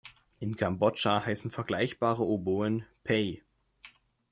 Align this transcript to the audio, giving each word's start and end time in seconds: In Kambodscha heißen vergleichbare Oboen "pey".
In 0.39 0.55
Kambodscha 0.55 1.27
heißen 1.27 1.51
vergleichbare 1.51 2.23
Oboen 2.23 2.87
"pey". 3.03 3.43